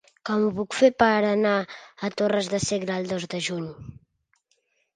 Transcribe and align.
Com 0.27 0.45
ho 0.45 0.47
puc 0.59 0.77
fer 0.77 0.89
per 1.03 1.09
anar 1.33 1.51
a 1.59 2.11
Torres 2.23 2.51
de 2.55 2.63
Segre 2.65 2.99
el 3.03 3.07
dos 3.15 3.31
de 3.35 3.45
juny? 3.51 3.71